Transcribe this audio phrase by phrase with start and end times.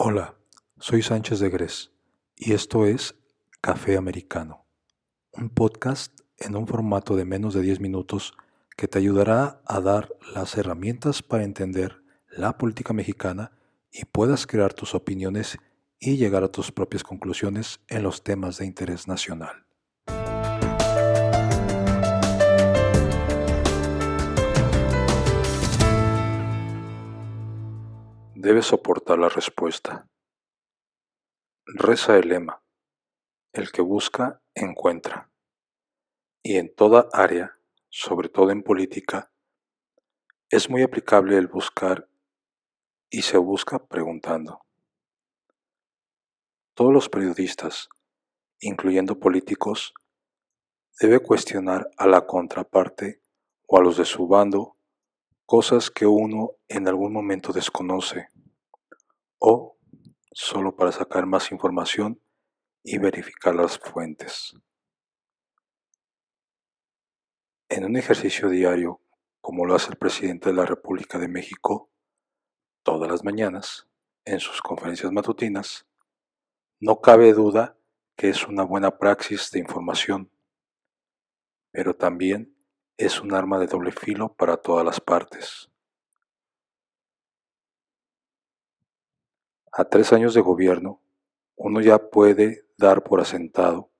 [0.00, 0.36] Hola,
[0.78, 1.90] soy Sánchez de Gres
[2.36, 3.16] y esto es
[3.60, 4.64] Café Americano,
[5.32, 8.34] un podcast en un formato de menos de 10 minutos
[8.76, 12.00] que te ayudará a dar las herramientas para entender
[12.30, 13.50] la política mexicana
[13.90, 15.58] y puedas crear tus opiniones
[15.98, 19.66] y llegar a tus propias conclusiones en los temas de interés nacional.
[28.40, 30.08] Debes soportar la respuesta.
[31.66, 32.62] Reza el lema.
[33.52, 35.32] El que busca, encuentra.
[36.44, 39.32] Y en toda área, sobre todo en política,
[40.50, 42.08] es muy aplicable el buscar
[43.10, 44.64] y se busca preguntando.
[46.74, 47.88] Todos los periodistas,
[48.60, 49.94] incluyendo políticos,
[51.00, 53.20] debe cuestionar a la contraparte
[53.66, 54.77] o a los de su bando
[55.48, 58.28] cosas que uno en algún momento desconoce
[59.38, 59.78] o
[60.30, 62.20] solo para sacar más información
[62.84, 64.52] y verificar las fuentes.
[67.70, 69.00] En un ejercicio diario,
[69.40, 71.90] como lo hace el presidente de la República de México,
[72.82, 73.88] todas las mañanas,
[74.26, 75.86] en sus conferencias matutinas,
[76.78, 77.78] no cabe duda
[78.16, 80.30] que es una buena praxis de información,
[81.72, 82.54] pero también
[82.98, 85.70] es un arma de doble filo para todas las partes.
[89.70, 91.00] A tres años de gobierno,
[91.54, 93.92] uno ya puede dar por asentado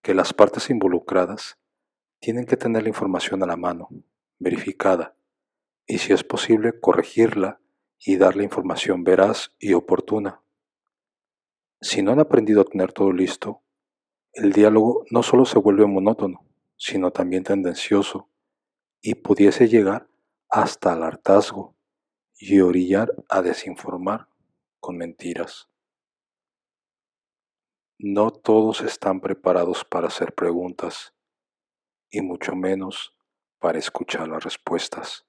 [0.00, 1.58] que las partes involucradas
[2.20, 3.88] tienen que tener la información a la mano,
[4.38, 5.16] verificada,
[5.84, 7.60] y si es posible corregirla
[7.98, 10.40] y darle información veraz y oportuna.
[11.80, 13.62] Si no han aprendido a tener todo listo,
[14.32, 18.28] el diálogo no solo se vuelve monótono, sino también tendencioso,
[19.06, 20.08] y pudiese llegar
[20.50, 21.76] hasta el hartazgo
[22.40, 24.28] y orillar a desinformar
[24.80, 25.68] con mentiras.
[28.00, 31.14] No todos están preparados para hacer preguntas
[32.10, 33.16] y mucho menos
[33.60, 35.24] para escuchar las respuestas.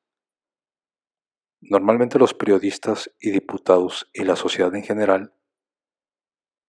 [1.61, 5.35] Normalmente los periodistas y diputados y la sociedad en general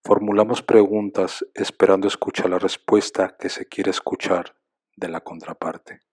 [0.05, 4.55] formulamos preguntas esperando escuchar la respuesta que se quiere escuchar
[4.95, 6.08] de la contraparte.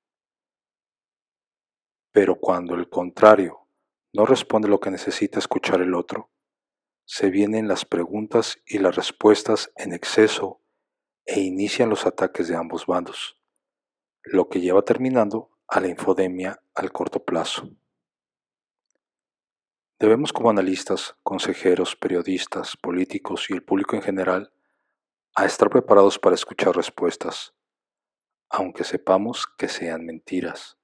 [2.15, 3.67] Pero cuando el contrario
[4.13, 6.31] no responde lo que necesita escuchar el otro,
[7.03, 10.61] se vienen las preguntas y las respuestas en exceso
[11.25, 13.37] e inician los ataques de ambos bandos,
[14.23, 17.69] lo que lleva terminando a la infodemia al corto plazo.
[19.99, 24.53] Debemos como analistas, consejeros, periodistas, políticos y el público en general
[25.35, 27.53] a estar preparados para escuchar respuestas,
[28.49, 30.77] aunque sepamos que sean mentiras.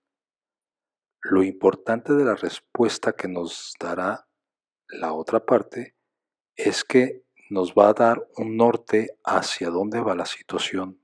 [1.24, 4.28] Lo importante de la respuesta que nos dará
[4.88, 5.96] la otra parte
[6.56, 11.00] es que nos va a dar un norte hacia dónde va la situación.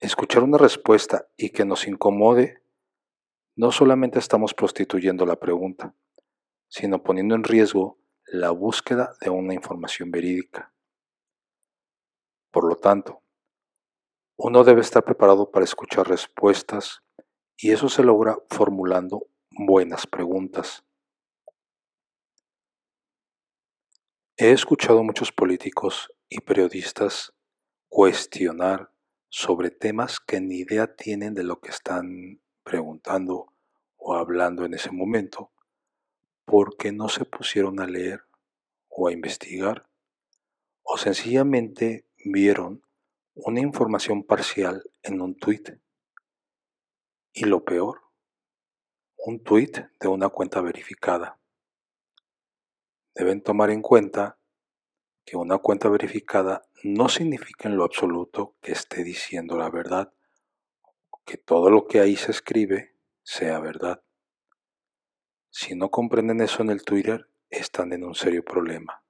[0.00, 2.62] Escuchar una respuesta y que nos incomode,
[3.56, 5.94] no solamente estamos prostituyendo la pregunta,
[6.68, 10.72] sino poniendo en riesgo la búsqueda de una información verídica.
[12.52, 13.22] Por lo tanto,
[14.36, 17.03] uno debe estar preparado para escuchar respuestas
[17.56, 20.84] y eso se logra formulando buenas preguntas.
[24.36, 27.32] He escuchado muchos políticos y periodistas
[27.88, 28.90] cuestionar
[29.28, 33.52] sobre temas que ni idea tienen de lo que están preguntando
[33.96, 35.52] o hablando en ese momento,
[36.44, 38.22] porque no se pusieron a leer
[38.88, 39.88] o a investigar,
[40.82, 42.82] o sencillamente vieron
[43.34, 45.70] una información parcial en un tuit.
[47.36, 48.00] Y lo peor,
[49.16, 51.40] un tuit de una cuenta verificada
[53.12, 54.38] deben tomar en cuenta
[55.24, 60.12] que una cuenta verificada no significa en lo absoluto que esté diciendo la verdad,
[61.24, 62.94] que todo lo que ahí se escribe
[63.24, 64.04] sea verdad.
[65.50, 69.02] Si no comprenden eso en el Twitter, están en un serio problema.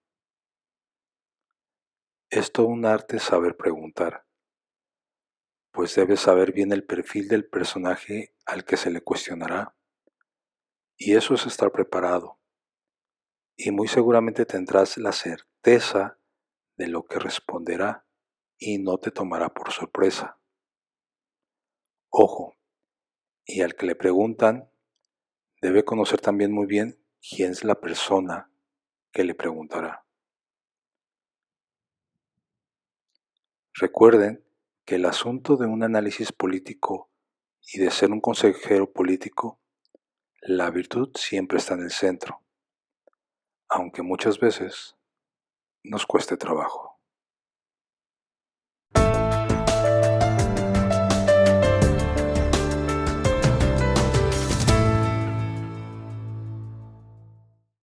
[2.30, 4.23] Es todo un arte saber preguntar,
[5.74, 9.76] pues debes saber bien el perfil del personaje al que se le cuestionará.
[10.96, 12.38] Y eso es estar preparado
[13.56, 16.18] y muy seguramente tendrás la certeza
[16.76, 18.06] de lo que responderá
[18.58, 20.38] y no te tomará por sorpresa.
[22.08, 22.56] Ojo,
[23.44, 24.70] y al que le preguntan,
[25.60, 28.50] debe conocer también muy bien quién es la persona
[29.12, 30.04] que le preguntará.
[33.74, 34.44] Recuerden
[34.84, 37.10] que el asunto de un análisis político
[37.72, 39.60] y de ser un consejero político,
[40.42, 42.44] la virtud siempre está en el centro
[43.74, 44.96] aunque muchas veces
[45.82, 46.93] nos cueste trabajo.